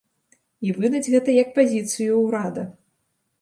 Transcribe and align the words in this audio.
І 0.67 0.71
выдаць 0.77 1.11
гэта 1.15 1.35
як 1.43 1.51
пазіцыю 1.59 2.17
ўрада. 2.25 2.67